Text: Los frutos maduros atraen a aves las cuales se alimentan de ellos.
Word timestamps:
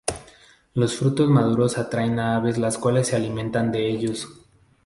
Los 0.73 0.95
frutos 0.97 1.29
maduros 1.29 1.77
atraen 1.77 2.17
a 2.19 2.35
aves 2.35 2.57
las 2.57 2.79
cuales 2.79 3.05
se 3.09 3.15
alimentan 3.15 3.71
de 3.71 3.87
ellos. 3.87 4.27